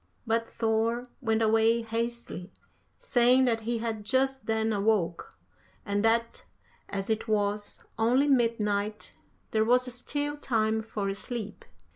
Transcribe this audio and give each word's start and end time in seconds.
"But 0.25 0.49
Thor 0.49 1.05
went 1.21 1.43
away 1.43 1.83
hastily, 1.83 2.51
saying 2.97 3.45
that 3.45 3.61
he 3.61 3.77
had 3.77 4.03
just 4.03 4.47
then 4.47 4.73
awoke, 4.73 5.37
and 5.85 6.03
that 6.03 6.43
as 6.89 7.07
it 7.11 7.27
was 7.27 7.83
only 7.99 8.25
midnight 8.27 9.13
there 9.51 9.63
was 9.63 9.93
still 9.93 10.37
time 10.37 10.81
for 10.81 11.13
sleep. 11.13 11.63